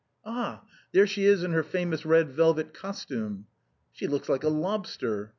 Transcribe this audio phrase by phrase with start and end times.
[0.25, 0.63] "Ah!
[0.93, 3.45] there she is in her famous red velvet costume.""
[3.93, 5.29] She looks like a lobster."